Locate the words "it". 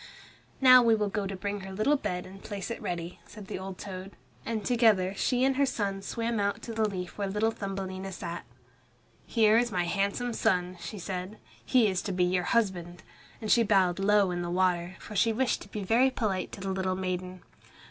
2.71-2.81